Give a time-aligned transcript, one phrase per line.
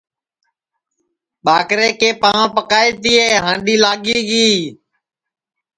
[1.45, 4.49] ٻاکرے کے پانٚؤ پکائے تیے ھانٚڈی لاگی گی